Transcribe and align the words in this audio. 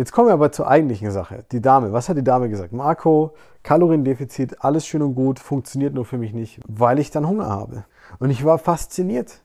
Jetzt 0.00 0.12
kommen 0.12 0.28
wir 0.28 0.32
aber 0.32 0.50
zur 0.50 0.66
eigentlichen 0.66 1.10
Sache. 1.10 1.44
Die 1.52 1.60
Dame, 1.60 1.92
was 1.92 2.08
hat 2.08 2.16
die 2.16 2.24
Dame 2.24 2.48
gesagt? 2.48 2.72
Marco, 2.72 3.34
Kaloriendefizit, 3.62 4.64
alles 4.64 4.86
schön 4.86 5.02
und 5.02 5.14
gut, 5.14 5.38
funktioniert 5.38 5.92
nur 5.92 6.06
für 6.06 6.16
mich 6.16 6.32
nicht, 6.32 6.58
weil 6.66 6.98
ich 6.98 7.10
dann 7.10 7.28
Hunger 7.28 7.50
habe. 7.50 7.84
Und 8.18 8.30
ich 8.30 8.42
war 8.42 8.56
fasziniert. 8.56 9.42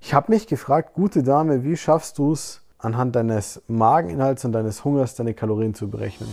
Ich 0.00 0.14
habe 0.14 0.30
mich 0.30 0.46
gefragt, 0.46 0.94
gute 0.94 1.24
Dame, 1.24 1.64
wie 1.64 1.76
schaffst 1.76 2.18
du 2.18 2.30
es, 2.30 2.62
anhand 2.78 3.16
deines 3.16 3.60
Mageninhalts 3.66 4.44
und 4.44 4.52
deines 4.52 4.84
Hungers 4.84 5.16
deine 5.16 5.34
Kalorien 5.34 5.74
zu 5.74 5.90
berechnen? 5.90 6.28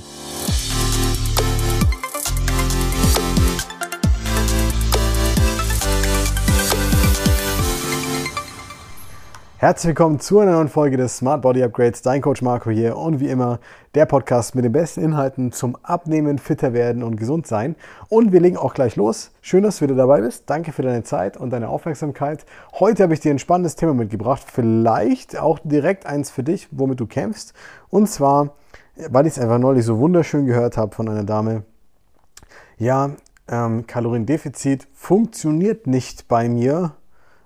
Herzlich 9.64 9.92
willkommen 9.92 10.20
zu 10.20 10.40
einer 10.40 10.52
neuen 10.52 10.68
Folge 10.68 10.98
des 10.98 11.16
Smart 11.16 11.42
Body 11.42 11.64
Upgrades. 11.64 12.02
Dein 12.02 12.22
Coach 12.22 12.42
Marco 12.42 12.70
hier 12.70 12.98
und 12.98 13.22
wie 13.22 13.30
immer 13.30 13.62
der 13.96 14.06
Podcast 14.06 14.56
mit 14.56 14.66
den 14.66 14.74
besten 14.74 15.02
Inhalten 15.02 15.54
zum 15.54 15.78
Abnehmen, 15.84 16.38
fitter 16.38 16.74
werden 16.74 17.02
und 17.02 17.16
gesund 17.16 17.48
sein. 17.48 17.78
Und 18.10 18.34
wir 18.34 18.42
legen 18.42 18.58
auch 18.58 18.74
gleich 18.74 18.98
los. 18.98 19.32
Schön, 19.40 19.64
dass 19.64 19.78
du 19.78 19.86
wieder 19.86 19.96
dabei 19.96 20.20
bist. 20.20 20.50
Danke 20.50 20.74
für 20.74 20.82
deine 20.82 21.04
Zeit 21.04 21.38
und 21.38 21.52
deine 21.52 21.70
Aufmerksamkeit. 21.70 22.46
Heute 22.74 23.04
habe 23.04 23.14
ich 23.14 23.22
dir 23.22 23.32
ein 23.32 23.40
spannendes 23.40 23.78
Thema 23.78 23.94
mitgebracht. 23.94 24.44
Vielleicht 24.46 25.40
auch 25.40 25.60
direkt 25.64 26.06
eins 26.06 26.30
für 26.30 26.44
dich, 26.44 26.68
womit 26.72 27.00
du 27.00 27.06
kämpfst. 27.06 27.54
Und 27.90 28.10
zwar, 28.10 28.58
weil 29.12 29.28
ich 29.28 29.38
es 29.38 29.40
einfach 29.40 29.60
neulich 29.60 29.86
so 29.86 29.98
wunderschön 29.98 30.46
gehört 30.46 30.76
habe 30.76 30.94
von 30.94 31.08
einer 31.08 31.24
Dame. 31.24 31.64
Ja, 32.78 33.12
ähm, 33.48 33.88
Kaloriendefizit 33.88 34.90
funktioniert 34.94 35.88
nicht 35.88 36.28
bei 36.28 36.50
mir, 36.50 36.96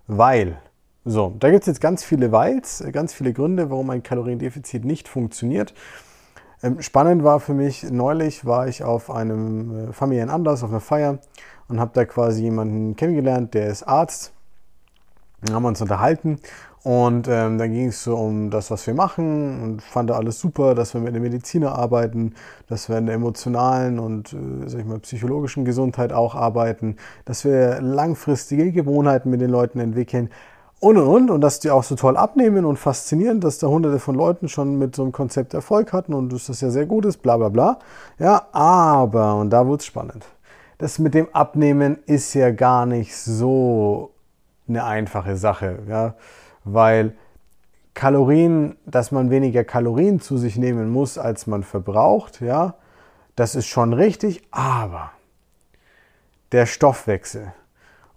weil 0.08 0.58
so, 1.08 1.34
da 1.40 1.50
gibt 1.50 1.64
es 1.64 1.68
jetzt 1.68 1.82
ganz 1.82 2.04
viele 2.04 2.32
Weils, 2.32 2.84
ganz 2.92 3.14
viele 3.14 3.32
Gründe, 3.32 3.70
warum 3.70 3.90
ein 3.90 4.04
Kaloriendefizit 4.04 4.84
nicht 4.84 5.08
funktioniert. 5.08 5.74
Ähm, 6.62 6.82
spannend 6.82 7.24
war 7.24 7.40
für 7.40 7.54
mich, 7.54 7.84
neulich 7.90 8.46
war 8.46 8.68
ich 8.68 8.84
auf 8.84 9.10
einem 9.10 9.88
äh, 9.88 9.90
auf 9.90 10.02
einer 10.02 10.80
Feier 10.80 11.20
und 11.70 11.80
habe 11.80 11.92
da 11.94 12.04
quasi 12.04 12.44
jemanden 12.44 12.96
kennengelernt, 12.96 13.54
der 13.54 13.68
ist 13.68 13.84
Arzt. 13.84 14.34
Dann 15.42 15.56
haben 15.56 15.64
wir 15.64 15.70
uns 15.70 15.82
unterhalten 15.82 16.40
und 16.84 17.28
ähm, 17.28 17.58
dann 17.58 17.72
ging 17.72 17.90
es 17.90 18.04
so 18.04 18.16
um 18.18 18.50
das, 18.50 18.72
was 18.72 18.88
wir 18.88 18.96
machen 18.96 19.62
und 19.62 19.84
fand 19.84 20.10
alles 20.10 20.40
super, 20.40 20.74
dass 20.74 20.94
wir 20.94 21.00
mit 21.00 21.14
der 21.14 21.22
Mediziner 21.22 21.74
arbeiten, 21.74 22.34
dass 22.68 22.90
wir 22.90 22.98
in 22.98 23.06
der 23.06 23.16
emotionalen 23.16 24.00
und 24.00 24.34
äh, 24.34 24.68
sag 24.68 24.80
ich 24.82 24.86
mal, 24.86 25.00
psychologischen 25.00 25.64
Gesundheit 25.64 26.12
auch 26.12 26.34
arbeiten, 26.34 26.98
dass 27.24 27.46
wir 27.46 27.80
langfristige 27.82 28.72
Gewohnheiten 28.72 29.30
mit 29.30 29.40
den 29.40 29.52
Leuten 29.52 29.80
entwickeln 29.80 30.30
und 30.80 30.98
und 30.98 31.08
und 31.08 31.30
und 31.32 31.42
dass 31.42 31.60
die 31.60 31.72
auch 31.72 31.84
so 31.84 31.96
toll 31.96 32.18
abnehmen 32.18 32.66
und 32.66 32.78
faszinieren, 32.78 33.40
dass 33.42 33.58
da 33.58 33.68
hunderte 33.68 34.00
von 34.00 34.16
Leuten 34.16 34.48
schon 34.48 34.78
mit 34.78 34.96
so 34.96 35.04
einem 35.04 35.12
Konzept 35.12 35.54
Erfolg 35.54 35.92
hatten 35.94 36.14
und 36.14 36.32
dass 36.32 36.48
das 36.48 36.62
ja 36.62 36.70
sehr 36.70 36.86
gut 36.86 37.06
ist, 37.06 37.18
bla 37.18 37.38
bla 37.38 37.50
bla. 37.50 37.80
Ja, 38.20 38.48
aber, 38.52 39.36
und 39.36 39.50
da 39.50 39.68
wird 39.68 39.82
es 39.82 39.88
spannend. 39.88 40.26
Das 40.78 41.00
mit 41.00 41.16
dem 41.16 41.34
Abnehmen 41.34 41.98
ist 42.06 42.34
ja 42.36 42.52
gar 42.52 42.86
nicht 42.86 43.16
so 43.16 44.12
eine 44.68 44.84
einfache 44.84 45.36
Sache, 45.38 45.80
ja, 45.88 46.14
weil 46.64 47.16
Kalorien, 47.96 48.76
dass 48.86 49.12
man 49.12 49.32
weniger 49.32 49.64
Kalorien 49.64 50.20
zu 50.20 50.38
sich 50.38 50.58
nehmen 50.58 50.90
muss, 50.92 51.18
als 51.18 51.48
man 51.48 51.64
verbraucht, 51.64 52.42
ja, 52.42 52.76
das 53.36 53.56
ist 53.56 53.66
schon 53.66 53.94
richtig, 53.94 54.44
aber 54.52 55.12
der 56.52 56.68
Stoffwechsel 56.68 57.54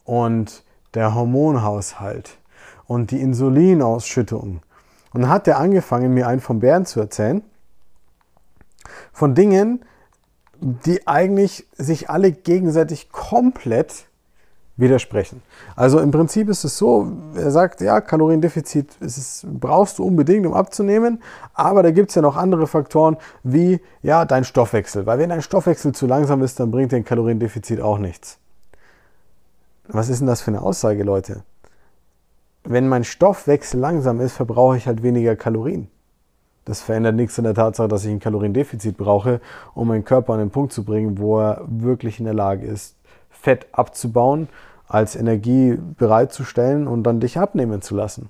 und 0.04 0.64
der 0.92 1.14
Hormonhaushalt, 1.14 2.36
und 2.90 3.12
die 3.12 3.20
Insulinausschüttung. 3.20 4.62
Und 5.12 5.20
dann 5.20 5.30
hat 5.30 5.46
er 5.46 5.60
angefangen, 5.60 6.12
mir 6.12 6.26
einen 6.26 6.40
von 6.40 6.58
Bären 6.58 6.86
zu 6.86 6.98
erzählen, 6.98 7.40
von 9.12 9.36
Dingen, 9.36 9.84
die 10.60 11.06
eigentlich 11.06 11.68
sich 11.76 12.10
alle 12.10 12.32
gegenseitig 12.32 13.12
komplett 13.12 14.06
widersprechen. 14.76 15.40
Also 15.76 16.00
im 16.00 16.10
Prinzip 16.10 16.48
ist 16.48 16.64
es 16.64 16.78
so, 16.78 17.12
er 17.36 17.52
sagt, 17.52 17.80
ja, 17.80 18.00
Kaloriendefizit 18.00 18.96
ist, 18.98 19.46
brauchst 19.48 20.00
du 20.00 20.04
unbedingt, 20.04 20.44
um 20.44 20.54
abzunehmen, 20.54 21.22
aber 21.54 21.84
da 21.84 21.92
gibt 21.92 22.08
es 22.08 22.16
ja 22.16 22.22
noch 22.22 22.36
andere 22.36 22.66
Faktoren 22.66 23.18
wie 23.44 23.80
ja, 24.02 24.24
dein 24.24 24.42
Stoffwechsel. 24.42 25.06
Weil 25.06 25.20
wenn 25.20 25.28
dein 25.28 25.42
Stoffwechsel 25.42 25.92
zu 25.92 26.08
langsam 26.08 26.42
ist, 26.42 26.58
dann 26.58 26.72
bringt 26.72 26.90
dein 26.90 27.04
Kaloriendefizit 27.04 27.80
auch 27.80 27.98
nichts. 27.98 28.38
Was 29.86 30.08
ist 30.08 30.18
denn 30.18 30.26
das 30.26 30.40
für 30.40 30.50
eine 30.50 30.62
Aussage, 30.62 31.04
Leute? 31.04 31.44
Wenn 32.64 32.88
mein 32.88 33.04
Stoffwechsel 33.04 33.80
langsam 33.80 34.20
ist, 34.20 34.34
verbrauche 34.34 34.76
ich 34.76 34.86
halt 34.86 35.02
weniger 35.02 35.36
Kalorien. 35.36 35.88
Das 36.64 36.82
verändert 36.82 37.16
nichts 37.16 37.38
an 37.38 37.44
der 37.44 37.54
Tatsache, 37.54 37.88
dass 37.88 38.04
ich 38.04 38.10
ein 38.10 38.20
Kaloriendefizit 38.20 38.96
brauche, 38.96 39.40
um 39.74 39.88
meinen 39.88 40.04
Körper 40.04 40.34
an 40.34 40.40
den 40.40 40.50
Punkt 40.50 40.72
zu 40.72 40.84
bringen, 40.84 41.18
wo 41.18 41.40
er 41.40 41.64
wirklich 41.66 42.18
in 42.18 42.26
der 42.26 42.34
Lage 42.34 42.66
ist, 42.66 42.96
Fett 43.30 43.66
abzubauen, 43.72 44.48
als 44.86 45.16
Energie 45.16 45.78
bereitzustellen 45.98 46.86
und 46.86 47.04
dann 47.04 47.20
dich 47.20 47.38
abnehmen 47.38 47.80
zu 47.80 47.96
lassen. 47.96 48.28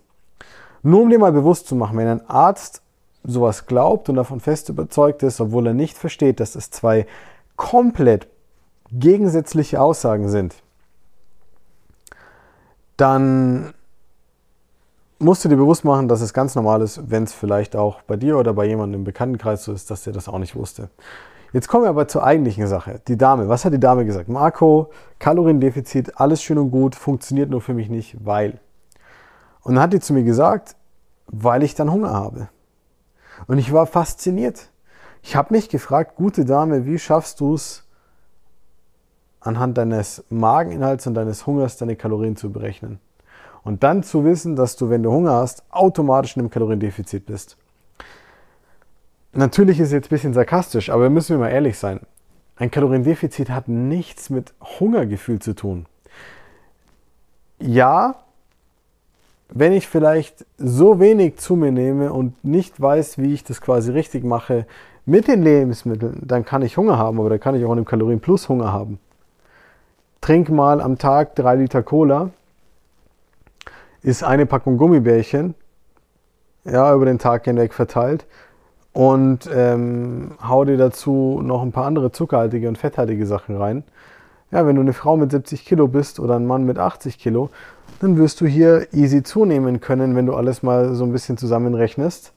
Nur 0.82 1.02
um 1.02 1.10
dir 1.10 1.18
mal 1.18 1.32
bewusst 1.32 1.66
zu 1.66 1.74
machen, 1.74 1.98
wenn 1.98 2.06
ein 2.06 2.30
Arzt 2.30 2.82
sowas 3.24 3.66
glaubt 3.66 4.08
und 4.08 4.16
davon 4.16 4.41
fest 4.41 4.68
überzeugt 4.68 5.22
ist, 5.22 5.41
obwohl 5.41 5.66
er 5.66 5.74
nicht 5.74 5.98
versteht, 5.98 6.41
dass 6.41 6.54
es 6.54 6.70
zwei 6.70 7.06
komplett 7.56 8.28
gegensätzliche 8.92 9.80
Aussagen 9.80 10.28
sind, 10.28 10.54
dann 12.97 13.74
musst 15.20 15.44
du 15.44 15.48
dir 15.48 15.56
bewusst 15.56 15.84
machen, 15.84 16.08
dass 16.08 16.22
es 16.22 16.32
ganz 16.32 16.54
normal 16.54 16.82
ist, 16.82 17.10
wenn 17.10 17.25
es 17.25 17.32
vielleicht 17.32 17.76
auch 17.76 18.03
bei 18.03 18.16
dir 18.16 18.38
oder 18.38 18.54
bei 18.54 18.64
jemandem 18.64 19.03
im 19.03 19.04
Bekanntenkreis 19.04 19.64
so 19.64 19.72
ist, 19.72 19.91
dass 19.91 20.04
der 20.04 20.12
das 20.12 20.28
auch 20.28 20.38
nicht 20.38 20.56
wusste. 20.56 20.88
Jetzt 21.53 21.69
kommen 21.69 21.84
wir 21.84 21.91
aber 21.91 22.08
zur 22.08 22.25
eigentlichen 22.25 22.66
Sache. 22.66 23.00
Die 23.08 23.19
Dame, 23.19 23.48
was 23.48 23.64
hat 23.64 23.72
die 23.72 23.80
Dame 23.80 24.04
gesagt? 24.04 24.28
Marco, 24.28 24.91
Kaloriendefizit, 25.19 26.19
alles 26.19 26.42
schön 26.42 26.59
und 26.59 26.70
gut, 26.70 26.94
funktioniert 26.94 27.50
nur 27.50 27.60
für 27.60 27.75
mich 27.75 27.88
nicht, 27.88 28.25
weil. 28.25 28.60
Und 29.62 29.75
dann 29.75 29.82
hat 29.82 29.92
die 29.92 30.00
zu 30.00 30.12
mir 30.12 30.22
gesagt, 30.22 30.76
weil 31.26 31.62
ich 31.62 31.75
dann 31.75 31.92
Hunger 31.92 32.12
habe. 32.12 32.48
Und 33.47 33.59
ich 33.59 33.72
war 33.72 33.86
fasziniert. 33.86 34.70
Ich 35.22 35.36
habe 35.36 35.53
mich 35.53 35.69
gefragt, 35.69 36.16
gute 36.16 36.44
Dame, 36.44 36.86
wie 36.86 36.98
schaffst 36.98 37.41
du 37.41 37.54
es, 37.54 37.84
anhand 39.41 39.76
deines 39.76 40.25
Mageninhalts 40.30 41.06
und 41.06 41.14
deines 41.14 41.47
Hungers 41.47 41.76
deine 41.76 41.97
Kalorien 41.97 42.36
zu 42.36 42.50
berechnen? 42.53 43.00
Und 43.62 43.82
dann 43.82 44.03
zu 44.03 44.25
wissen, 44.25 44.56
dass 44.56 44.76
du, 44.76 44.88
wenn 44.91 45.03
du 45.03 45.10
Hunger 45.10 45.32
hast, 45.32 45.62
automatisch 45.71 46.37
in 46.37 46.41
einem 46.41 46.50
Kaloriendefizit 46.50 47.26
bist. 47.26 47.56
Natürlich 49.32 49.78
ist 49.78 49.88
es 49.88 49.93
jetzt 49.93 50.06
ein 50.06 50.10
bisschen 50.10 50.34
sarkastisch, 50.34 50.91
aber 50.91 51.10
müssen 51.10 51.37
wir 51.37 51.38
mal 51.38 51.50
ehrlich 51.50 51.78
sein. 51.78 52.00
Ein 52.56 52.71
Kaloriendefizit 52.71 53.50
hat 53.50 53.69
nichts 53.69 54.28
mit 54.28 54.53
Hungergefühl 54.81 55.38
zu 55.38 55.54
tun. 55.54 55.87
Ja, 57.59 58.16
wenn 59.53 59.72
ich 59.72 59.88
vielleicht 59.88 60.47
so 60.59 61.00
wenig 61.00 61.37
zu 61.37 61.56
mir 61.56 61.72
nehme 61.72 62.12
und 62.12 62.42
nicht 62.44 62.81
weiß, 62.81 63.19
wie 63.19 63.34
ich 63.34 63.44
das 63.44 63.60
quasi 63.60 63.92
richtig 63.92 64.25
mache 64.25 64.66
mit 65.06 65.28
den 65.28 65.42
Lebensmitteln, 65.42 66.21
dann 66.22 66.44
kann 66.44 66.62
ich 66.62 66.77
Hunger 66.77 66.98
haben, 66.98 67.19
aber 67.19 67.31
dann 67.31 67.41
kann 67.41 67.54
ich 67.54 67.65
auch 67.65 67.72
einen 67.72 67.84
Kalorien 67.84 68.21
plus 68.21 68.48
Hunger 68.48 68.72
haben. 68.72 68.98
Trink 70.21 70.50
mal 70.50 70.81
am 70.81 70.98
Tag 70.98 71.34
drei 71.34 71.56
Liter 71.56 71.82
Cola 71.82 72.31
ist 74.03 74.22
eine 74.22 74.47
Packung 74.47 74.77
Gummibärchen, 74.77 75.55
ja, 76.65 76.94
über 76.94 77.06
den 77.06 77.19
Tag 77.19 77.44
hinweg 77.44 77.75
verteilt 77.75 78.27
und 78.93 79.49
ähm, 79.53 80.33
hau 80.47 80.65
dir 80.65 80.77
dazu 80.77 81.41
noch 81.43 81.62
ein 81.62 81.72
paar 81.72 81.87
andere 81.87 82.12
zuckerhaltige 82.12 82.69
und 82.69 82.78
fetthaltige 82.78 83.27
Sachen 83.27 83.56
rein. 83.56 83.84
Ja, 84.50 84.66
wenn 84.66 84.75
du 84.75 84.83
eine 84.83 84.93
Frau 84.93 85.16
mit 85.16 85.31
70 85.31 85.65
Kilo 85.65 85.87
bist 85.87 86.19
oder 86.19 86.34
ein 86.34 86.47
Mann 86.47 86.65
mit 86.65 86.78
80 86.78 87.19
Kilo, 87.19 87.50
dann 88.00 88.16
wirst 88.16 88.41
du 88.41 88.47
hier 88.47 88.89
easy 88.93 89.22
zunehmen 89.22 89.81
können, 89.81 90.16
wenn 90.16 90.27
du 90.27 90.34
alles 90.34 90.62
mal 90.62 90.94
so 90.94 91.05
ein 91.05 91.12
bisschen 91.12 91.37
zusammenrechnest 91.37 92.33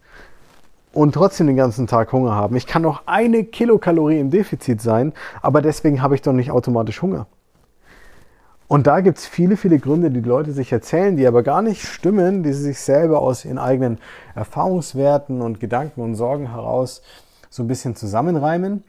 und 0.92 1.14
trotzdem 1.14 1.48
den 1.48 1.56
ganzen 1.56 1.88
Tag 1.88 2.12
Hunger 2.12 2.36
haben. 2.36 2.56
Ich 2.56 2.68
kann 2.68 2.84
noch 2.84 3.04
eine 3.08 3.44
Kilokalorie 3.44 4.20
im 4.20 4.30
Defizit 4.30 4.82
sein, 4.82 5.14
aber 5.42 5.62
deswegen 5.62 6.02
habe 6.02 6.14
ich 6.14 6.22
doch 6.22 6.34
nicht 6.34 6.52
automatisch 6.52 7.02
Hunger. 7.02 7.26
Und 8.68 8.88
da 8.88 9.02
gibt 9.02 9.18
es 9.18 9.28
viele, 9.28 9.58
viele 9.58 9.78
Gründe, 9.80 10.10
die, 10.10 10.22
die 10.22 10.28
Leute 10.28 10.52
sich 10.52 10.72
erzählen, 10.72 11.16
die 11.18 11.28
aber 11.28 11.44
gar 11.44 11.62
nicht 11.62 11.84
stimmen, 11.84 12.44
die 12.44 12.54
sie 12.54 12.64
sich 12.64 12.80
selber 12.80 13.22
aus 13.22 13.46
ihren 13.46 13.58
eigenen 13.58 14.00
Erfahrungswerten 14.36 15.42
und 15.42 15.60
Gedanken 15.60 16.02
und 16.02 16.16
Sorgen 16.16 16.52
heraus 16.52 17.02
so 17.50 17.64
ein 17.64 17.68
bisschen 17.68 17.96
zusammenreimen. 17.96 18.84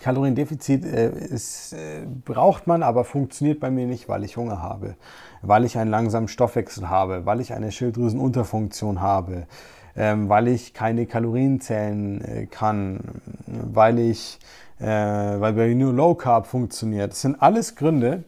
Kaloriendefizit 0.00 0.84
äh, 0.84 1.10
ist, 1.10 1.74
äh, 1.74 2.06
braucht 2.24 2.66
man, 2.66 2.82
aber 2.82 3.04
funktioniert 3.04 3.60
bei 3.60 3.70
mir 3.70 3.86
nicht, 3.86 4.08
weil 4.08 4.24
ich 4.24 4.36
Hunger 4.36 4.62
habe, 4.62 4.96
weil 5.42 5.64
ich 5.64 5.78
einen 5.78 5.90
langsamen 5.90 6.28
Stoffwechsel 6.28 6.88
habe, 6.88 7.26
weil 7.26 7.40
ich 7.40 7.52
eine 7.52 7.70
Schilddrüsenunterfunktion 7.70 9.00
habe, 9.00 9.46
ähm, 9.94 10.28
weil 10.28 10.48
ich 10.48 10.72
keine 10.72 11.06
Kalorien 11.06 11.60
zählen 11.60 12.22
äh, 12.22 12.46
kann, 12.46 13.00
weil 13.46 13.98
ich, 13.98 14.38
äh, 14.80 14.86
weil 14.86 15.52
bei 15.52 15.68
mir 15.68 15.76
nur 15.76 15.92
Low 15.92 16.14
Carb 16.14 16.46
funktioniert. 16.46 17.12
Das 17.12 17.20
sind 17.20 17.40
alles 17.40 17.76
Gründe, 17.76 18.24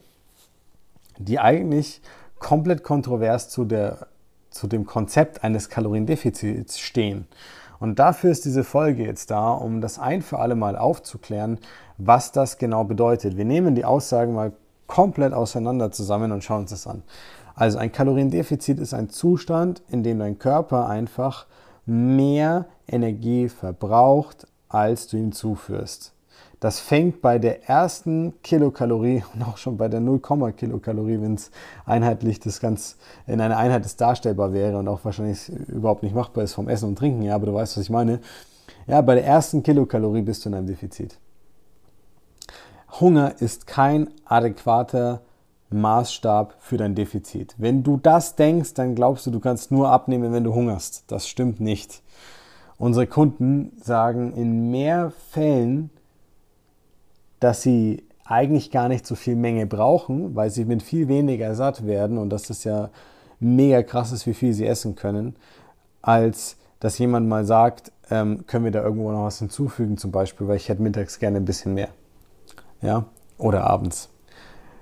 die 1.19 1.38
eigentlich 1.38 2.00
komplett 2.38 2.82
kontrovers 2.82 3.49
zu, 3.49 3.64
der, 3.64 4.08
zu 4.50 4.66
dem 4.66 4.87
Konzept 4.87 5.44
eines 5.44 5.69
Kaloriendefizits 5.69 6.78
stehen. 6.78 7.26
Und 7.81 7.99
dafür 7.99 8.31
ist 8.31 8.44
diese 8.44 8.64
Folge 8.64 9.05
jetzt 9.05 9.31
da, 9.31 9.50
um 9.50 9.81
das 9.81 9.99
ein 9.99 10.22
für 10.22 10.38
alle 10.38 10.55
Mal 10.55 10.76
aufzuklären, 10.76 11.58
was 11.99 12.32
das 12.32 12.58
genau 12.58 12.84
bedeutet. 12.84 13.37
Wir 13.37 13.44
nehmen 13.44 13.75
die 13.75 13.84
Aussagen 13.84 14.34
mal 14.34 14.52
komplett 14.87 15.32
auseinander 15.32 15.93
zusammen 15.93 16.32
und 16.32 16.43
schauen 16.43 16.62
uns 16.62 16.70
das 16.70 16.87
an. 16.87 17.02
Also 17.55 17.78
ein 17.78 17.93
Kaloriendefizit 17.93 18.81
ist 18.81 18.94
ein 18.94 19.11
Zustand, 19.11 19.82
in 19.88 20.02
dem 20.02 20.19
dein 20.19 20.38
Körper 20.38 20.88
einfach 20.88 21.46
mehr 21.87 22.66
Energie 22.88 23.49
verbraucht, 23.49 24.46
als 24.69 25.06
du 25.06 25.16
ihm 25.16 25.32
zuführst. 25.32 26.13
Das 26.64 26.81
fängt 26.81 27.20
bei 27.20 27.38
der 27.38 27.69
ersten 27.69 28.40
Kilokalorie 28.43 29.22
und 29.34 29.43
auch 29.43 29.58
schon 29.58 29.76
bei 29.76 29.88
der 29.88 30.00
0, 30.00 30.19
Kilokalorie, 30.56 31.20
wenn 31.20 31.34
es 31.34 31.50
einheitlich 31.84 32.40
das 32.40 32.58
ganz 32.58 32.96
in 33.26 33.43
einer 33.43 33.58
Einheit 33.58 33.84
das 33.84 33.96
darstellbar 33.96 34.55
wäre 34.55 34.78
und 34.78 34.88
auch 34.88 35.05
wahrscheinlich 35.05 35.50
überhaupt 35.69 36.02
nicht 36.02 36.14
machbar 36.14 36.43
ist 36.43 36.55
vom 36.55 36.70
Essen 36.70 36.88
und 36.88 36.96
Trinken, 36.96 37.20
ja, 37.20 37.34
aber 37.34 37.44
du 37.44 37.52
weißt, 37.52 37.76
was 37.76 37.84
ich 37.84 37.90
meine. 37.90 38.19
Ja, 38.87 39.02
bei 39.02 39.14
der 39.14 39.26
ersten 39.26 39.62
Kilokalorie 39.62 40.22
bist 40.22 40.43
du 40.43 40.49
in 40.49 40.55
einem 40.55 40.66
Defizit. 40.66 41.19
Hunger 42.99 43.34
ist 43.43 43.66
kein 43.66 44.08
adäquater 44.25 45.20
Maßstab 45.69 46.55
für 46.61 46.78
dein 46.78 46.94
Defizit. 46.94 47.55
Wenn 47.58 47.82
du 47.82 47.99
das 47.99 48.37
denkst, 48.37 48.72
dann 48.72 48.94
glaubst 48.94 49.26
du, 49.26 49.31
du 49.31 49.40
kannst 49.40 49.70
nur 49.70 49.90
abnehmen, 49.90 50.32
wenn 50.32 50.44
du 50.44 50.55
hungerst. 50.55 51.05
Das 51.08 51.28
stimmt 51.28 51.61
nicht. 51.61 52.02
Unsere 52.78 53.06
Kunden 53.06 53.72
sagen 53.82 54.32
in 54.32 54.70
mehr 54.70 55.12
Fällen, 55.31 55.90
dass 57.44 57.61
sie 57.61 58.02
eigentlich 58.25 58.70
gar 58.70 58.88
nicht 58.88 59.06
so 59.06 59.14
viel 59.14 59.37
Menge 59.37 59.67
brauchen, 59.67 60.35
weil 60.35 60.49
sie 60.49 60.64
mit 60.64 60.82
viel 60.82 61.08
weniger 61.08 61.55
satt 61.55 61.87
werden 61.87 62.17
und 62.17 62.31
dass 62.31 62.44
das 62.44 62.64
ja 62.64 62.88
mega 63.38 63.82
krass 63.82 64.12
ist, 64.12 64.26
wie 64.26 64.32
viel 64.32 64.55
sie 64.55 64.67
essen 64.67 64.96
können, 64.96 65.37
als 66.00 66.56
dass 66.81 66.96
jemand 66.96 67.29
mal 67.29 67.44
sagt, 67.44 67.93
ähm, 68.11 68.46
können 68.46 68.64
wir 68.64 68.73
da 68.73 68.82
irgendwo 68.82 69.12
noch 69.12 69.25
was 69.25 69.41
hinzufügen 69.41 69.99
zum 69.99 70.11
Beispiel, 70.11 70.49
weil 70.49 70.56
ich 70.56 70.70
hätte 70.70 70.81
mittags 70.81 71.19
gerne 71.19 71.37
ein 71.37 71.44
bisschen 71.44 71.75
mehr. 71.75 71.88
Ja, 72.81 73.05
oder 73.37 73.64
abends. 73.64 74.08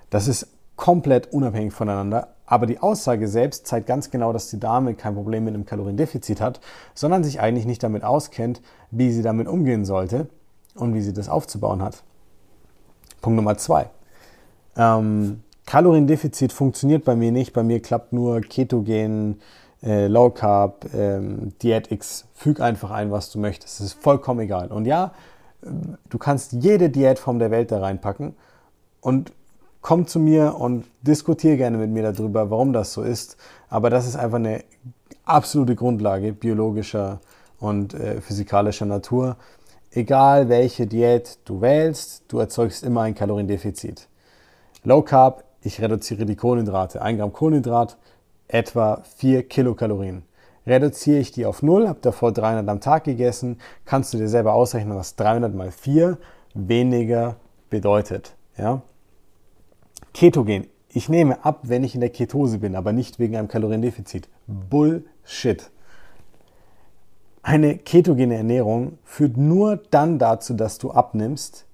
Das 0.09 0.29
ist 0.29 0.47
komplett 0.77 1.33
unabhängig 1.33 1.73
voneinander. 1.73 2.29
Aber 2.45 2.65
die 2.65 2.79
Aussage 2.79 3.27
selbst 3.27 3.67
zeigt 3.67 3.87
ganz 3.87 4.09
genau, 4.09 4.31
dass 4.31 4.49
die 4.49 4.59
Dame 4.59 4.93
kein 4.93 5.15
Problem 5.15 5.43
mit 5.43 5.53
einem 5.53 5.65
Kaloriendefizit 5.65 6.39
hat, 6.39 6.61
sondern 6.93 7.25
sich 7.25 7.41
eigentlich 7.41 7.65
nicht 7.65 7.83
damit 7.83 8.05
auskennt, 8.05 8.61
wie 8.89 9.11
sie 9.11 9.21
damit 9.21 9.49
umgehen 9.49 9.83
sollte 9.83 10.29
und 10.75 10.93
wie 10.93 11.01
sie 11.01 11.13
das 11.13 11.27
aufzubauen 11.27 11.81
hat. 11.81 12.03
Punkt 13.23 13.37
Nummer 13.37 13.57
zwei. 13.57 13.89
Ähm, 14.77 15.41
Kaloriendefizit 15.65 16.53
funktioniert 16.53 17.05
bei 17.05 17.15
mir 17.15 17.31
nicht. 17.31 17.53
Bei 17.53 17.63
mir 17.63 17.81
klappt 17.81 18.13
nur 18.13 18.41
Ketogen, 18.41 19.41
äh, 19.81 20.07
Low 20.07 20.29
Carb, 20.29 20.85
ähm, 20.93 21.53
Diät 21.63 21.91
X. 21.91 22.25
Füg 22.35 22.59
einfach 22.59 22.91
ein, 22.91 23.09
was 23.09 23.31
du 23.31 23.39
möchtest. 23.39 23.79
Es 23.79 23.85
ist 23.87 23.93
vollkommen 23.93 24.41
egal. 24.41 24.67
Und 24.67 24.85
ja, 24.85 25.13
du 26.09 26.17
kannst 26.17 26.53
jede 26.53 26.89
Diätform 26.89 27.39
der 27.39 27.49
Welt 27.49 27.71
da 27.71 27.79
reinpacken 27.79 28.35
und 28.99 29.31
komm 29.81 30.05
zu 30.05 30.19
mir 30.19 30.55
und 30.59 30.85
diskutiere 31.01 31.57
gerne 31.57 31.77
mit 31.77 31.89
mir 31.89 32.11
darüber, 32.11 32.49
warum 32.51 32.73
das 32.73 32.93
so 32.93 33.01
ist. 33.01 33.37
Aber 33.69 33.89
das 33.89 34.05
ist 34.05 34.17
einfach 34.17 34.37
eine 34.37 34.63
absolute 35.23 35.75
Grundlage 35.75 36.33
biologischer 36.33 37.21
und 37.59 37.93
äh, 37.93 38.19
physikalischer 38.19 38.85
Natur. 38.85 39.37
Egal 39.95 40.49
welche 40.49 40.87
Diät 40.87 41.37
du 41.45 41.61
wählst, 41.61 42.23
du 42.27 42.39
erzeugst 42.39 42.83
immer 42.83 43.01
ein 43.01 43.13
Kaloriendefizit. 43.13 44.07
Low 44.83 45.03
Carb, 45.03 45.43
ich 45.61 45.79
reduziere 45.79 46.25
die 46.25 46.35
Kohlenhydrate. 46.35 46.99
1 46.99 47.19
Gramm 47.19 47.31
Kohlenhydrat, 47.31 47.97
etwa 48.47 49.03
4 49.17 49.47
Kilokalorien. 49.47 50.23
Reduziere 50.65 51.19
ich 51.19 51.31
die 51.31 51.45
auf 51.45 51.61
0, 51.61 51.87
habe 51.87 51.99
davor 52.01 52.31
300 52.31 52.67
am 52.69 52.81
Tag 52.81 53.03
gegessen, 53.03 53.59
kannst 53.85 54.13
du 54.13 54.17
dir 54.17 54.29
selber 54.29 54.53
ausrechnen, 54.53 54.97
was 54.97 55.15
300 55.15 55.53
mal 55.53 55.71
4 55.71 56.17
weniger 56.55 57.35
bedeutet. 57.69 58.35
Ja? 58.57 58.81
Ketogen. 60.15 60.67
Ich 60.89 61.07
nehme 61.07 61.45
ab, 61.45 61.59
wenn 61.63 61.83
ich 61.83 61.93
in 61.93 62.01
der 62.01 62.09
Ketose 62.09 62.57
bin, 62.57 62.75
aber 62.75 62.93
nicht 62.93 63.19
wegen 63.19 63.35
einem 63.35 63.47
Kaloriendefizit. 63.47 64.27
Bullshit. 64.47 65.69
Eine 67.45 67.77
ketogene 67.77 68.35
Ernährung 68.35 68.99
führt 69.03 69.35
nur 69.35 69.75
dann 69.91 70.17
dazu, 70.17 70.53
dass 70.53 70.77
du 70.77 70.91
abnimmst, 70.91 71.65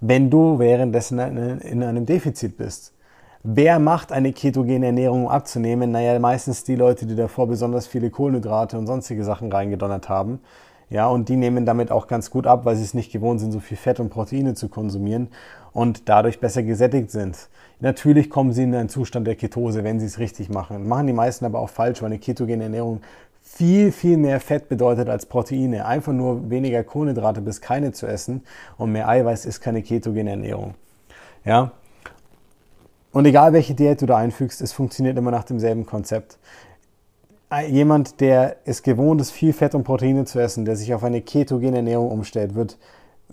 wenn 0.00 0.30
du 0.30 0.60
währenddessen 0.60 1.18
in 1.18 1.82
einem 1.82 2.06
Defizit 2.06 2.56
bist. 2.56 2.94
Wer 3.42 3.80
macht 3.80 4.12
eine 4.12 4.32
ketogene 4.32 4.86
Ernährung, 4.86 5.24
um 5.24 5.28
abzunehmen? 5.28 5.90
Naja, 5.90 6.16
meistens 6.20 6.62
die 6.62 6.76
Leute, 6.76 7.06
die 7.06 7.16
davor 7.16 7.48
besonders 7.48 7.88
viele 7.88 8.10
Kohlenhydrate 8.10 8.78
und 8.78 8.86
sonstige 8.86 9.24
Sachen 9.24 9.50
reingedonnert 9.50 10.08
haben. 10.08 10.38
Ja, 10.90 11.08
und 11.08 11.28
die 11.28 11.36
nehmen 11.36 11.66
damit 11.66 11.90
auch 11.90 12.06
ganz 12.06 12.30
gut 12.30 12.46
ab, 12.46 12.64
weil 12.64 12.76
sie 12.76 12.84
es 12.84 12.94
nicht 12.94 13.10
gewohnt 13.10 13.40
sind, 13.40 13.50
so 13.50 13.58
viel 13.58 13.76
Fett 13.76 13.98
und 13.98 14.10
Proteine 14.10 14.54
zu 14.54 14.68
konsumieren 14.68 15.28
und 15.72 16.08
dadurch 16.08 16.38
besser 16.38 16.62
gesättigt 16.62 17.10
sind. 17.10 17.48
Natürlich 17.80 18.30
kommen 18.30 18.52
sie 18.52 18.62
in 18.62 18.74
einen 18.74 18.88
Zustand 18.88 19.26
der 19.26 19.36
Ketose, 19.36 19.82
wenn 19.82 19.98
sie 19.98 20.06
es 20.06 20.18
richtig 20.20 20.50
machen. 20.50 20.86
Machen 20.86 21.08
die 21.08 21.12
meisten 21.12 21.44
aber 21.44 21.58
auch 21.58 21.70
falsch, 21.70 22.00
weil 22.00 22.06
eine 22.06 22.18
ketogene 22.18 22.64
Ernährung 22.64 23.00
viel, 23.42 23.92
viel 23.92 24.16
mehr 24.16 24.40
Fett 24.40 24.68
bedeutet 24.68 25.08
als 25.08 25.26
Proteine. 25.26 25.86
Einfach 25.86 26.12
nur 26.12 26.50
weniger 26.50 26.82
Kohlenhydrate 26.84 27.40
bis 27.40 27.60
keine 27.60 27.92
zu 27.92 28.06
essen 28.06 28.42
und 28.78 28.92
mehr 28.92 29.08
Eiweiß 29.08 29.44
ist 29.44 29.60
keine 29.60 29.82
ketogene 29.82 30.30
Ernährung. 30.30 30.74
Ja? 31.44 31.72
Und 33.12 33.26
egal 33.26 33.52
welche 33.52 33.74
Diät 33.74 34.00
du 34.00 34.06
da 34.06 34.16
einfügst, 34.16 34.60
es 34.60 34.72
funktioniert 34.72 35.18
immer 35.18 35.30
nach 35.30 35.44
demselben 35.44 35.84
Konzept. 35.84 36.38
Jemand, 37.68 38.20
der 38.20 38.56
es 38.64 38.84
gewohnt 38.84 39.20
ist, 39.20 39.32
viel 39.32 39.52
Fett 39.52 39.74
und 39.74 39.82
Proteine 39.82 40.24
zu 40.24 40.38
essen, 40.38 40.64
der 40.64 40.76
sich 40.76 40.94
auf 40.94 41.02
eine 41.02 41.20
ketogene 41.20 41.78
Ernährung 41.78 42.12
umstellt, 42.12 42.54
wird 42.54 42.78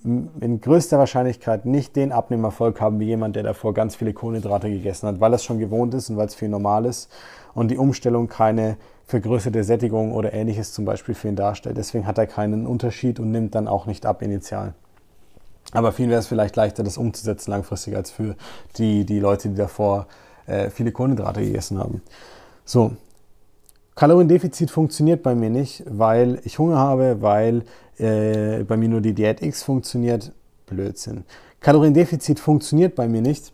in 0.03 0.61
größter 0.61 0.97
Wahrscheinlichkeit 0.97 1.65
nicht 1.65 1.95
den 1.95 2.11
Abnehmerfolg 2.11 2.81
haben 2.81 2.99
wie 2.99 3.05
jemand, 3.05 3.35
der 3.35 3.43
davor 3.43 3.73
ganz 3.73 3.95
viele 3.95 4.13
Kohlenhydrate 4.13 4.69
gegessen 4.69 5.07
hat, 5.07 5.19
weil 5.19 5.33
es 5.33 5.43
schon 5.43 5.59
gewohnt 5.59 5.93
ist 5.93 6.09
und 6.09 6.17
weil 6.17 6.27
es 6.27 6.35
viel 6.35 6.49
normal 6.49 6.85
ist 6.85 7.11
und 7.53 7.69
die 7.69 7.77
Umstellung 7.77 8.27
keine 8.27 8.77
vergrößerte 9.07 9.63
Sättigung 9.63 10.11
oder 10.11 10.33
ähnliches 10.33 10.73
zum 10.73 10.85
Beispiel 10.85 11.15
für 11.15 11.29
ihn 11.29 11.35
darstellt. 11.35 11.77
Deswegen 11.77 12.05
hat 12.05 12.17
er 12.17 12.27
keinen 12.27 12.67
Unterschied 12.67 13.19
und 13.19 13.31
nimmt 13.31 13.55
dann 13.55 13.67
auch 13.67 13.85
nicht 13.85 14.05
ab 14.05 14.21
initial. 14.21 14.73
Aber 15.71 15.91
vielen 15.91 16.09
wäre 16.09 16.19
es 16.19 16.27
vielleicht 16.27 16.55
leichter, 16.55 16.83
das 16.83 16.97
umzusetzen 16.97 17.51
langfristig 17.51 17.95
als 17.95 18.11
für 18.11 18.35
die, 18.77 19.05
die 19.05 19.19
Leute, 19.19 19.49
die 19.49 19.55
davor 19.55 20.07
äh, 20.45 20.69
viele 20.69 20.91
Kohlenhydrate 20.91 21.41
gegessen 21.41 21.79
haben. 21.79 22.01
So, 22.65 22.91
Kaloriendefizit 23.95 24.69
funktioniert 24.69 25.23
bei 25.23 25.35
mir 25.35 25.49
nicht, 25.49 25.83
weil 25.87 26.39
ich 26.43 26.59
Hunger 26.59 26.77
habe, 26.77 27.21
weil 27.21 27.63
äh, 27.97 28.63
bei 28.63 28.77
mir 28.77 28.89
nur 28.89 29.01
die 29.01 29.13
Diät 29.13 29.41
X 29.41 29.63
funktioniert. 29.63 30.31
Blödsinn. 30.67 31.23
Kaloriendefizit 31.61 32.39
funktioniert 32.39 32.93
bei 32.93 33.07
mir 33.07 33.21
nicht, 33.21 33.53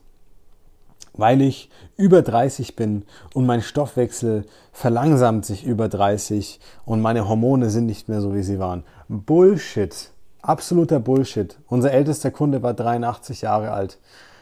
weil 1.14 1.42
ich 1.42 1.70
über 1.96 2.22
30 2.22 2.76
bin 2.76 3.04
und 3.34 3.46
mein 3.46 3.62
Stoffwechsel 3.62 4.46
verlangsamt 4.72 5.46
sich 5.46 5.66
über 5.66 5.90
30 5.90 6.60
und 6.86 7.02
meine 7.02 7.28
Hormone 7.28 7.70
sind 7.70 7.86
nicht 7.86 8.10
mehr 8.10 8.22
so, 8.22 8.34
wie 8.36 8.44
sie 8.44 8.60
waren. 8.60 8.84
Bullshit. 9.08 10.12
Absoluter 10.42 11.00
Bullshit. 11.00 11.58
Unser 11.68 11.92
ältester 11.92 12.32
Kunde 12.32 12.64
war 12.64 12.74
83 12.74 13.42
Jahre 13.42 13.72
alt. 13.72 14.00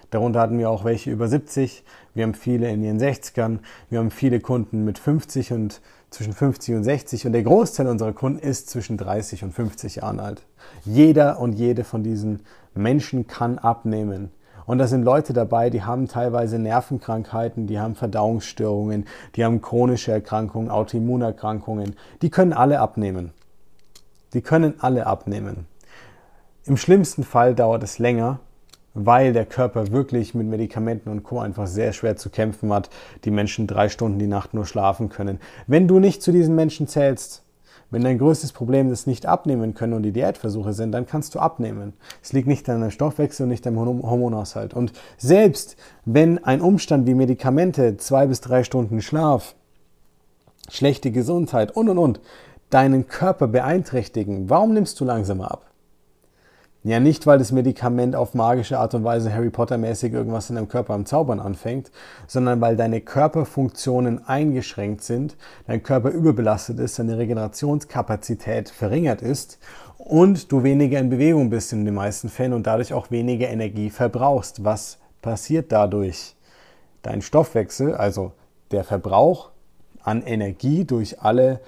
Darunter 0.09 0.41
hatten 0.41 0.57
wir 0.57 0.69
auch 0.69 0.83
welche 0.83 1.11
über 1.11 1.27
70. 1.27 1.83
Wir 2.13 2.23
haben 2.23 2.33
viele 2.33 2.69
in 2.69 2.83
ihren 2.83 2.99
60ern. 2.99 3.59
Wir 3.89 3.99
haben 3.99 4.11
viele 4.11 4.39
Kunden 4.39 4.83
mit 4.83 4.99
50 4.99 5.53
und 5.53 5.81
zwischen 6.09 6.33
50 6.33 6.75
und 6.75 6.83
60 6.83 7.25
und 7.25 7.31
der 7.31 7.43
Großteil 7.43 7.87
unserer 7.87 8.11
Kunden 8.11 8.39
ist 8.39 8.69
zwischen 8.69 8.97
30 8.97 9.45
und 9.45 9.53
50 9.53 9.97
Jahren 9.97 10.19
alt. 10.19 10.41
Jeder 10.83 11.39
und 11.39 11.53
jede 11.53 11.85
von 11.85 12.03
diesen 12.03 12.41
Menschen 12.75 13.27
kann 13.27 13.57
abnehmen. 13.57 14.29
Und 14.65 14.77
da 14.77 14.87
sind 14.87 15.03
Leute 15.03 15.33
dabei, 15.33 15.69
die 15.69 15.83
haben 15.83 16.07
teilweise 16.07 16.59
Nervenkrankheiten, 16.59 17.67
die 17.67 17.79
haben 17.79 17.95
Verdauungsstörungen, 17.95 19.05
die 19.35 19.43
haben 19.43 19.61
chronische 19.61 20.11
Erkrankungen, 20.11 20.69
Autoimmunerkrankungen. 20.69 21.95
Die 22.21 22.29
können 22.29 22.53
alle 22.53 22.79
abnehmen. 22.79 23.31
Die 24.33 24.41
können 24.41 24.75
alle 24.79 25.07
abnehmen. 25.07 25.65
Im 26.65 26.77
schlimmsten 26.77 27.23
Fall 27.23 27.55
dauert 27.55 27.83
es 27.83 27.99
länger, 27.99 28.39
weil 28.93 29.33
der 29.33 29.45
Körper 29.45 29.91
wirklich 29.91 30.35
mit 30.35 30.47
Medikamenten 30.47 31.09
und 31.09 31.23
Co. 31.23 31.39
einfach 31.39 31.67
sehr 31.67 31.93
schwer 31.93 32.17
zu 32.17 32.29
kämpfen 32.29 32.71
hat, 32.71 32.89
die 33.25 33.31
Menschen 33.31 33.67
drei 33.67 33.89
Stunden 33.89 34.19
die 34.19 34.27
Nacht 34.27 34.53
nur 34.53 34.65
schlafen 34.65 35.09
können. 35.09 35.39
Wenn 35.67 35.87
du 35.87 35.99
nicht 35.99 36.21
zu 36.21 36.31
diesen 36.31 36.55
Menschen 36.55 36.87
zählst, 36.87 37.43
wenn 37.91 38.03
dein 38.03 38.17
größtes 38.17 38.53
Problem 38.53 38.89
das 38.89 39.05
nicht 39.05 39.25
abnehmen 39.25 39.73
können 39.73 39.93
und 39.93 40.03
die 40.03 40.13
Diätversuche 40.13 40.73
sind, 40.73 40.93
dann 40.93 41.05
kannst 41.05 41.35
du 41.35 41.39
abnehmen. 41.39 41.93
Es 42.23 42.33
liegt 42.33 42.47
nicht 42.47 42.67
an 42.69 42.79
deinem 42.79 42.91
Stoffwechsel 42.91 43.43
und 43.43 43.49
nicht 43.49 43.67
am 43.67 43.77
Hormonhaushalt. 43.77 44.73
Und 44.73 44.93
selbst 45.17 45.75
wenn 46.05 46.43
ein 46.43 46.61
Umstand 46.61 47.05
wie 47.05 47.13
Medikamente, 47.13 47.97
zwei 47.97 48.27
bis 48.27 48.41
drei 48.41 48.63
Stunden 48.63 49.01
Schlaf, 49.01 49.55
schlechte 50.69 51.11
Gesundheit 51.11 51.75
und 51.75 51.89
und 51.89 51.97
und 51.97 52.21
deinen 52.69 53.07
Körper 53.07 53.47
beeinträchtigen, 53.47 54.49
warum 54.49 54.73
nimmst 54.73 54.99
du 54.99 55.05
langsamer 55.05 55.51
ab? 55.51 55.70
Ja, 56.83 56.99
nicht, 56.99 57.27
weil 57.27 57.37
das 57.37 57.51
Medikament 57.51 58.15
auf 58.15 58.33
magische 58.33 58.79
Art 58.79 58.95
und 58.95 59.03
Weise 59.03 59.31
Harry 59.31 59.51
Potter-mäßig 59.51 60.13
irgendwas 60.13 60.49
in 60.49 60.55
deinem 60.55 60.67
Körper 60.67 60.95
am 60.95 61.05
Zaubern 61.05 61.39
anfängt, 61.39 61.91
sondern 62.25 62.59
weil 62.59 62.75
deine 62.75 63.01
Körperfunktionen 63.01 64.27
eingeschränkt 64.27 65.03
sind, 65.03 65.37
dein 65.67 65.83
Körper 65.83 66.09
überbelastet 66.09 66.79
ist, 66.79 66.97
deine 66.97 67.19
Regenerationskapazität 67.19 68.69
verringert 68.69 69.21
ist 69.21 69.59
und 69.99 70.51
du 70.51 70.63
weniger 70.63 70.97
in 70.97 71.11
Bewegung 71.11 71.51
bist 71.51 71.71
in 71.71 71.85
den 71.85 71.93
meisten 71.93 72.29
Fällen 72.29 72.53
und 72.53 72.65
dadurch 72.65 72.93
auch 72.93 73.11
weniger 73.11 73.49
Energie 73.49 73.91
verbrauchst. 73.91 74.63
Was 74.63 74.97
passiert 75.21 75.71
dadurch? 75.71 76.35
Dein 77.03 77.21
Stoffwechsel, 77.21 77.93
also 77.93 78.31
der 78.71 78.83
Verbrauch 78.83 79.51
an 80.01 80.23
Energie 80.23 80.85
durch 80.85 81.21
alle 81.21 81.59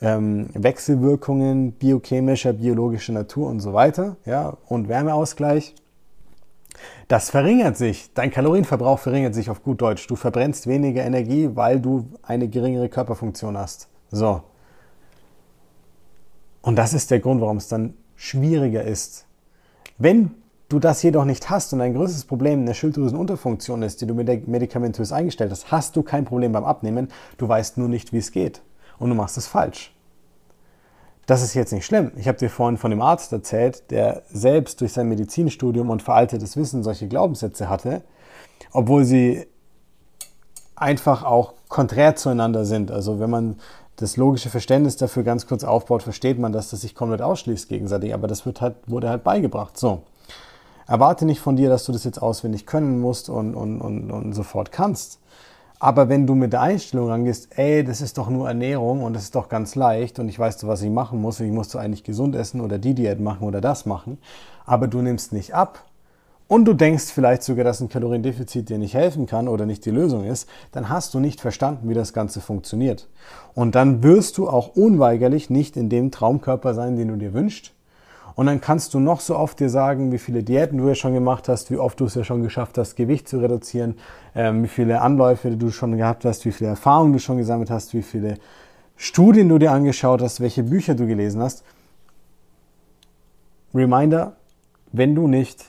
ähm, 0.00 0.48
Wechselwirkungen 0.54 1.72
biochemischer, 1.72 2.52
biologischer 2.54 3.12
Natur 3.12 3.48
und 3.48 3.60
so 3.60 3.72
weiter, 3.72 4.16
ja, 4.24 4.56
und 4.66 4.88
Wärmeausgleich. 4.88 5.74
Das 7.08 7.30
verringert 7.30 7.76
sich. 7.76 8.12
Dein 8.14 8.30
Kalorienverbrauch 8.30 8.98
verringert 8.98 9.34
sich 9.34 9.50
auf 9.50 9.62
gut 9.62 9.82
Deutsch. 9.82 10.06
Du 10.06 10.16
verbrennst 10.16 10.66
weniger 10.66 11.04
Energie, 11.04 11.50
weil 11.54 11.80
du 11.80 12.06
eine 12.22 12.48
geringere 12.48 12.88
Körperfunktion 12.88 13.58
hast. 13.58 13.88
So. 14.10 14.42
Und 16.62 16.76
das 16.76 16.94
ist 16.94 17.10
der 17.10 17.20
Grund, 17.20 17.40
warum 17.40 17.56
es 17.56 17.68
dann 17.68 17.94
schwieriger 18.16 18.84
ist. 18.84 19.26
Wenn 19.98 20.30
du 20.68 20.78
das 20.78 21.02
jedoch 21.02 21.24
nicht 21.24 21.50
hast 21.50 21.72
und 21.72 21.80
ein 21.80 21.94
größtes 21.94 22.24
Problem 22.24 22.60
in 22.60 22.66
der 22.66 22.74
Schilddrüsenunterfunktion 22.74 23.82
ist, 23.82 24.00
die 24.00 24.06
du 24.06 24.14
medikamentös 24.14 25.12
eingestellt 25.12 25.50
hast, 25.50 25.72
hast 25.72 25.96
du 25.96 26.02
kein 26.02 26.24
Problem 26.24 26.52
beim 26.52 26.64
Abnehmen. 26.64 27.08
Du 27.36 27.48
weißt 27.48 27.76
nur 27.76 27.88
nicht, 27.88 28.12
wie 28.12 28.18
es 28.18 28.30
geht 28.30 28.62
und 29.00 29.08
du 29.08 29.16
machst 29.16 29.36
es 29.36 29.48
falsch. 29.48 29.92
Das 31.26 31.42
ist 31.42 31.54
jetzt 31.54 31.72
nicht 31.72 31.86
schlimm. 31.86 32.12
Ich 32.16 32.28
habe 32.28 32.38
dir 32.38 32.50
vorhin 32.50 32.76
von 32.76 32.90
dem 32.90 33.00
Arzt 33.00 33.32
erzählt, 33.32 33.90
der 33.90 34.22
selbst 34.32 34.80
durch 34.80 34.92
sein 34.92 35.08
Medizinstudium 35.08 35.90
und 35.90 36.02
veraltetes 36.02 36.56
Wissen 36.56 36.82
solche 36.82 37.08
Glaubenssätze 37.08 37.68
hatte, 37.68 38.02
obwohl 38.72 39.04
sie 39.04 39.46
einfach 40.76 41.24
auch 41.24 41.54
konträr 41.68 42.16
zueinander 42.16 42.64
sind. 42.64 42.90
Also 42.90 43.20
wenn 43.20 43.30
man 43.30 43.56
das 43.96 44.16
logische 44.16 44.48
Verständnis 44.50 44.96
dafür 44.96 45.22
ganz 45.22 45.46
kurz 45.46 45.62
aufbaut, 45.62 46.02
versteht 46.02 46.38
man, 46.38 46.52
dass 46.52 46.70
das 46.70 46.80
sich 46.80 46.94
komplett 46.94 47.22
ausschließt 47.22 47.68
gegenseitig. 47.68 48.14
Aber 48.14 48.26
das 48.26 48.44
wird 48.46 48.60
halt, 48.60 48.76
wurde 48.86 49.08
halt 49.08 49.22
beigebracht. 49.22 49.76
So. 49.78 50.02
Erwarte 50.86 51.26
nicht 51.26 51.40
von 51.40 51.54
dir, 51.54 51.68
dass 51.68 51.84
du 51.84 51.92
das 51.92 52.02
jetzt 52.04 52.20
auswendig 52.20 52.66
können 52.66 53.00
musst 53.00 53.28
und, 53.28 53.54
und, 53.54 53.80
und, 53.80 54.10
und 54.10 54.32
sofort 54.32 54.72
kannst. 54.72 55.20
Aber 55.82 56.10
wenn 56.10 56.26
du 56.26 56.34
mit 56.34 56.52
der 56.52 56.60
Einstellung 56.60 57.08
rangehst, 57.08 57.56
ey, 57.56 57.82
das 57.82 58.02
ist 58.02 58.18
doch 58.18 58.28
nur 58.28 58.46
Ernährung 58.46 59.02
und 59.02 59.14
das 59.14 59.22
ist 59.24 59.34
doch 59.34 59.48
ganz 59.48 59.74
leicht 59.74 60.18
und 60.18 60.28
ich 60.28 60.38
weiß, 60.38 60.66
was 60.66 60.82
ich 60.82 60.90
machen 60.90 61.22
muss 61.22 61.40
und 61.40 61.46
ich 61.46 61.52
muss 61.52 61.74
eigentlich 61.74 62.04
gesund 62.04 62.36
essen 62.36 62.60
oder 62.60 62.78
die 62.78 62.92
Diät 62.92 63.18
machen 63.18 63.44
oder 63.44 63.62
das 63.62 63.86
machen, 63.86 64.18
aber 64.66 64.88
du 64.88 65.00
nimmst 65.00 65.32
nicht 65.32 65.54
ab 65.54 65.86
und 66.48 66.66
du 66.66 66.74
denkst 66.74 67.06
vielleicht 67.06 67.42
sogar, 67.42 67.64
dass 67.64 67.80
ein 67.80 67.88
Kaloriendefizit 67.88 68.68
dir 68.68 68.76
nicht 68.76 68.92
helfen 68.92 69.24
kann 69.24 69.48
oder 69.48 69.64
nicht 69.64 69.86
die 69.86 69.90
Lösung 69.90 70.24
ist, 70.24 70.50
dann 70.72 70.90
hast 70.90 71.14
du 71.14 71.18
nicht 71.18 71.40
verstanden, 71.40 71.88
wie 71.88 71.94
das 71.94 72.12
Ganze 72.12 72.42
funktioniert. 72.42 73.08
Und 73.54 73.74
dann 73.74 74.02
wirst 74.02 74.36
du 74.36 74.50
auch 74.50 74.76
unweigerlich 74.76 75.48
nicht 75.48 75.78
in 75.78 75.88
dem 75.88 76.10
Traumkörper 76.10 76.74
sein, 76.74 76.96
den 76.96 77.08
du 77.08 77.16
dir 77.16 77.32
wünschst, 77.32 77.72
und 78.40 78.46
dann 78.46 78.62
kannst 78.62 78.94
du 78.94 79.00
noch 79.00 79.20
so 79.20 79.36
oft 79.36 79.60
dir 79.60 79.68
sagen, 79.68 80.12
wie 80.12 80.18
viele 80.18 80.42
Diäten 80.42 80.78
du 80.78 80.88
ja 80.88 80.94
schon 80.94 81.12
gemacht 81.12 81.46
hast, 81.46 81.70
wie 81.70 81.76
oft 81.76 82.00
du 82.00 82.06
es 82.06 82.14
ja 82.14 82.24
schon 82.24 82.42
geschafft 82.42 82.78
hast, 82.78 82.96
Gewicht 82.96 83.28
zu 83.28 83.36
reduzieren, 83.36 83.98
ähm, 84.34 84.62
wie 84.62 84.68
viele 84.68 85.02
Anläufe 85.02 85.50
du 85.58 85.70
schon 85.70 85.94
gehabt 85.98 86.24
hast, 86.24 86.46
wie 86.46 86.50
viele 86.50 86.70
Erfahrungen 86.70 87.12
du 87.12 87.18
schon 87.18 87.36
gesammelt 87.36 87.68
hast, 87.68 87.92
wie 87.92 88.00
viele 88.00 88.38
Studien 88.96 89.50
du 89.50 89.58
dir 89.58 89.72
angeschaut 89.72 90.22
hast, 90.22 90.40
welche 90.40 90.62
Bücher 90.62 90.94
du 90.94 91.06
gelesen 91.06 91.42
hast. 91.42 91.64
Reminder, 93.74 94.36
wenn 94.90 95.14
du 95.14 95.28
nicht 95.28 95.66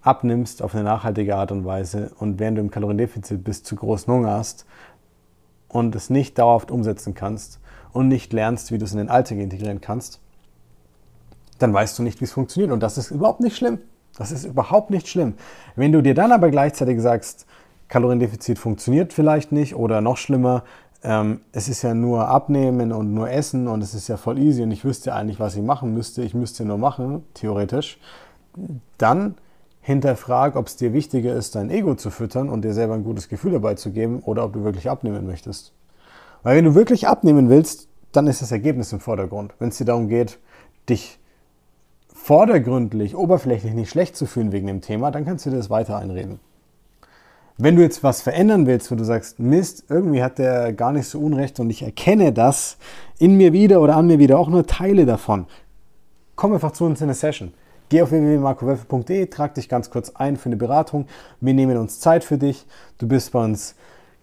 abnimmst 0.00 0.62
auf 0.62 0.74
eine 0.74 0.84
nachhaltige 0.84 1.36
Art 1.36 1.52
und 1.52 1.66
Weise 1.66 2.10
und 2.18 2.38
während 2.38 2.56
du 2.56 2.62
im 2.62 2.70
Kaloriendefizit 2.70 3.44
bist, 3.44 3.66
zu 3.66 3.76
großen 3.76 4.10
Hunger 4.10 4.30
hast 4.30 4.64
und 5.68 5.94
es 5.94 6.08
nicht 6.08 6.38
dauerhaft 6.38 6.70
umsetzen 6.70 7.12
kannst 7.12 7.60
und 7.92 8.08
nicht 8.08 8.32
lernst, 8.32 8.72
wie 8.72 8.78
du 8.78 8.86
es 8.86 8.92
in 8.92 8.98
den 8.98 9.10
Alltag 9.10 9.36
integrieren 9.36 9.82
kannst, 9.82 10.22
dann 11.58 11.72
weißt 11.72 11.98
du 11.98 12.02
nicht, 12.02 12.20
wie 12.20 12.24
es 12.24 12.32
funktioniert. 12.32 12.72
Und 12.72 12.82
das 12.82 12.98
ist 12.98 13.10
überhaupt 13.10 13.40
nicht 13.40 13.56
schlimm. 13.56 13.78
Das 14.18 14.32
ist 14.32 14.44
überhaupt 14.44 14.90
nicht 14.90 15.08
schlimm. 15.08 15.34
Wenn 15.74 15.92
du 15.92 16.02
dir 16.02 16.14
dann 16.14 16.32
aber 16.32 16.50
gleichzeitig 16.50 17.00
sagst, 17.00 17.46
Kaloriendefizit 17.88 18.58
funktioniert 18.58 19.12
vielleicht 19.12 19.52
nicht 19.52 19.76
oder 19.76 20.00
noch 20.00 20.16
schlimmer, 20.16 20.64
ähm, 21.02 21.40
es 21.52 21.68
ist 21.68 21.82
ja 21.82 21.94
nur 21.94 22.28
abnehmen 22.28 22.92
und 22.92 23.14
nur 23.14 23.30
essen 23.30 23.68
und 23.68 23.82
es 23.82 23.94
ist 23.94 24.08
ja 24.08 24.16
voll 24.16 24.38
easy 24.38 24.62
und 24.62 24.70
ich 24.70 24.84
wüsste 24.84 25.14
eigentlich, 25.14 25.38
was 25.38 25.54
ich 25.54 25.62
machen 25.62 25.94
müsste, 25.94 26.22
ich 26.22 26.34
müsste 26.34 26.64
nur 26.64 26.78
machen, 26.78 27.24
theoretisch, 27.34 27.98
dann 28.98 29.36
hinterfrag, 29.82 30.56
ob 30.56 30.66
es 30.66 30.76
dir 30.76 30.92
wichtiger 30.92 31.34
ist, 31.34 31.54
dein 31.54 31.70
Ego 31.70 31.94
zu 31.94 32.10
füttern 32.10 32.48
und 32.48 32.64
dir 32.64 32.74
selber 32.74 32.94
ein 32.94 33.04
gutes 33.04 33.28
Gefühl 33.28 33.52
dabei 33.52 33.74
zu 33.74 33.92
geben 33.92 34.20
oder 34.20 34.44
ob 34.44 34.52
du 34.52 34.64
wirklich 34.64 34.90
abnehmen 34.90 35.26
möchtest. 35.26 35.72
Weil 36.42 36.56
wenn 36.56 36.64
du 36.64 36.74
wirklich 36.74 37.06
abnehmen 37.06 37.48
willst, 37.48 37.88
dann 38.10 38.26
ist 38.26 38.42
das 38.42 38.50
Ergebnis 38.50 38.92
im 38.92 38.98
Vordergrund. 38.98 39.54
Wenn 39.58 39.68
es 39.68 39.78
dir 39.78 39.84
darum 39.84 40.08
geht, 40.08 40.38
dich 40.88 41.20
vordergründlich, 42.26 43.14
oberflächlich 43.14 43.72
nicht 43.72 43.88
schlecht 43.88 44.16
zu 44.16 44.26
fühlen 44.26 44.50
wegen 44.50 44.66
dem 44.66 44.80
Thema, 44.80 45.12
dann 45.12 45.24
kannst 45.24 45.46
du 45.46 45.50
dir 45.50 45.58
das 45.58 45.70
weiter 45.70 45.96
einreden. 45.96 46.40
Wenn 47.56 47.76
du 47.76 47.82
jetzt 47.82 48.02
was 48.02 48.20
verändern 48.20 48.66
willst, 48.66 48.90
wo 48.90 48.96
du 48.96 49.04
sagst, 49.04 49.38
Mist, 49.38 49.84
irgendwie 49.88 50.24
hat 50.24 50.38
der 50.38 50.72
gar 50.72 50.90
nicht 50.90 51.06
so 51.06 51.20
Unrecht 51.20 51.60
und 51.60 51.70
ich 51.70 51.84
erkenne 51.84 52.32
das 52.32 52.78
in 53.20 53.36
mir 53.36 53.52
wieder 53.52 53.80
oder 53.80 53.94
an 53.94 54.08
mir 54.08 54.18
wieder, 54.18 54.40
auch 54.40 54.48
nur 54.48 54.66
Teile 54.66 55.06
davon, 55.06 55.46
komm 56.34 56.52
einfach 56.52 56.72
zu 56.72 56.84
uns 56.84 57.00
in 57.00 57.04
eine 57.04 57.14
Session. 57.14 57.54
Geh 57.90 58.02
auf 58.02 58.10
www.markowölfe.de, 58.10 59.26
trag 59.26 59.54
dich 59.54 59.68
ganz 59.68 59.90
kurz 59.90 60.10
ein 60.16 60.36
für 60.36 60.46
eine 60.46 60.56
Beratung. 60.56 61.06
Wir 61.40 61.54
nehmen 61.54 61.76
uns 61.76 62.00
Zeit 62.00 62.24
für 62.24 62.38
dich. 62.38 62.66
Du 62.98 63.06
bist 63.06 63.30
bei 63.30 63.44
uns 63.44 63.76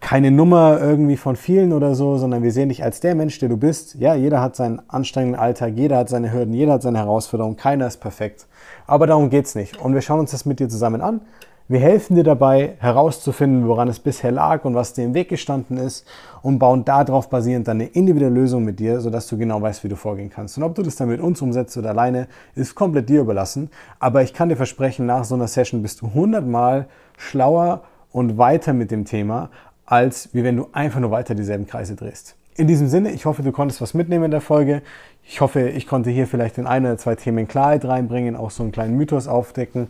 keine 0.03 0.31
Nummer 0.31 0.81
irgendwie 0.81 1.15
von 1.15 1.37
vielen 1.37 1.71
oder 1.71 1.95
so, 1.95 2.17
sondern 2.17 2.43
wir 2.43 2.51
sehen 2.51 2.67
dich 2.67 2.83
als 2.83 2.99
der 2.99 3.15
Mensch, 3.15 3.39
der 3.39 3.47
du 3.47 3.55
bist. 3.55 3.95
Ja, 3.95 4.15
jeder 4.15 4.41
hat 4.41 4.53
seinen 4.53 4.81
anstrengenden 4.89 5.39
Alltag, 5.39 5.73
jeder 5.77 5.97
hat 5.97 6.09
seine 6.09 6.33
Hürden, 6.33 6.53
jeder 6.53 6.73
hat 6.73 6.81
seine 6.81 6.97
Herausforderungen, 6.97 7.55
keiner 7.55 7.87
ist 7.87 8.01
perfekt. 8.01 8.45
Aber 8.85 9.07
darum 9.07 9.29
geht's 9.29 9.55
nicht. 9.55 9.79
Und 9.79 9.93
wir 9.93 10.01
schauen 10.01 10.19
uns 10.19 10.31
das 10.31 10.45
mit 10.45 10.59
dir 10.59 10.67
zusammen 10.67 10.99
an. 10.99 11.21
Wir 11.69 11.79
helfen 11.79 12.17
dir 12.17 12.25
dabei, 12.25 12.73
herauszufinden, 12.79 13.69
woran 13.69 13.87
es 13.87 13.99
bisher 13.99 14.33
lag 14.33 14.65
und 14.65 14.75
was 14.75 14.91
dir 14.91 15.05
im 15.05 15.13
Weg 15.13 15.29
gestanden 15.29 15.77
ist 15.77 16.05
und 16.41 16.59
bauen 16.59 16.83
darauf 16.83 17.29
basierend 17.29 17.69
dann 17.69 17.79
eine 17.79 17.89
individuelle 17.89 18.35
Lösung 18.35 18.65
mit 18.65 18.81
dir, 18.81 18.99
sodass 18.99 19.27
du 19.27 19.37
genau 19.37 19.61
weißt, 19.61 19.85
wie 19.85 19.87
du 19.87 19.95
vorgehen 19.95 20.29
kannst. 20.29 20.57
Und 20.57 20.65
ob 20.65 20.75
du 20.75 20.83
das 20.83 20.97
dann 20.97 21.07
mit 21.07 21.21
uns 21.21 21.41
umsetzt 21.41 21.77
oder 21.77 21.91
alleine, 21.91 22.27
ist 22.55 22.75
komplett 22.75 23.07
dir 23.07 23.21
überlassen. 23.21 23.69
Aber 23.99 24.21
ich 24.21 24.33
kann 24.33 24.49
dir 24.49 24.57
versprechen, 24.57 25.05
nach 25.05 25.23
so 25.23 25.35
einer 25.35 25.47
Session 25.47 25.81
bist 25.81 26.01
du 26.01 26.13
hundertmal 26.13 26.87
schlauer 27.17 27.83
und 28.11 28.37
weiter 28.37 28.73
mit 28.73 28.91
dem 28.91 29.05
Thema, 29.05 29.49
als 29.85 30.29
wie 30.33 30.43
wenn 30.43 30.57
du 30.57 30.67
einfach 30.71 30.99
nur 30.99 31.11
weiter 31.11 31.35
dieselben 31.35 31.67
Kreise 31.67 31.95
drehst. 31.95 32.35
In 32.55 32.67
diesem 32.67 32.87
Sinne, 32.87 33.11
ich 33.11 33.25
hoffe, 33.25 33.41
du 33.41 33.51
konntest 33.51 33.81
was 33.81 33.93
mitnehmen 33.93 34.25
in 34.25 34.31
der 34.31 34.41
Folge. 34.41 34.83
Ich 35.23 35.41
hoffe, 35.41 35.69
ich 35.69 35.87
konnte 35.87 36.11
hier 36.11 36.27
vielleicht 36.27 36.57
in 36.57 36.67
ein 36.67 36.85
oder 36.85 36.97
zwei 36.97 37.15
Themen 37.15 37.47
Klarheit 37.47 37.83
reinbringen, 37.85 38.35
auch 38.35 38.51
so 38.51 38.61
einen 38.61 38.71
kleinen 38.71 38.95
Mythos 38.95 39.27
aufdecken. 39.27 39.87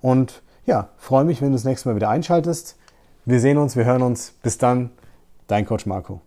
Und 0.00 0.42
ja, 0.64 0.88
freue 0.96 1.24
mich, 1.24 1.42
wenn 1.42 1.48
du 1.48 1.54
das 1.54 1.64
nächste 1.64 1.88
Mal 1.88 1.96
wieder 1.96 2.08
einschaltest. 2.08 2.76
Wir 3.26 3.40
sehen 3.40 3.58
uns, 3.58 3.76
wir 3.76 3.84
hören 3.84 4.02
uns. 4.02 4.32
Bis 4.42 4.56
dann, 4.56 4.90
dein 5.46 5.66
Coach 5.66 5.84
Marco. 5.84 6.22